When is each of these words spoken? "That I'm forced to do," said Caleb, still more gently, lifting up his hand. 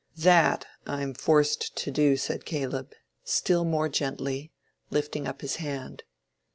"That 0.17 0.65
I'm 0.87 1.13
forced 1.13 1.75
to 1.75 1.91
do," 1.91 2.17
said 2.17 2.43
Caleb, 2.43 2.93
still 3.23 3.63
more 3.63 3.87
gently, 3.87 4.51
lifting 4.89 5.27
up 5.27 5.41
his 5.41 5.57
hand. 5.57 6.01